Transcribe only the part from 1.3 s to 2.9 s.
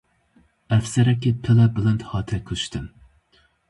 pilebilind hate kuştin.